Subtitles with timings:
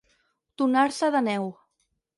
[0.61, 1.49] Tornar-se de neu.